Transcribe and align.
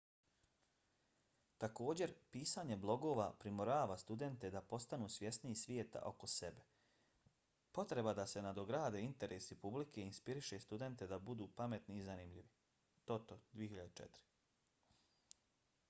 također 1.63 2.13
pisanje 2.35 2.77
blogova 2.85 3.27
primorava 3.43 3.97
studente 4.03 4.49
da 4.55 4.61
postanu 4.71 5.09
svjesniji 5.15 5.59
svijeta 5.65 6.01
oko 6.11 6.31
sebe. 6.37 6.63
potreba 7.77 8.15
da 8.21 8.27
se 8.33 8.45
nadograde 8.47 9.05
interesi 9.09 9.59
publike 9.67 10.07
inspiriše 10.09 10.61
studente 10.67 11.11
da 11.15 11.19
budu 11.31 11.49
pametni 11.61 11.99
i 11.99 12.07
zanimljivi 12.11 12.49
toto 13.13 13.41
2004 13.53 15.39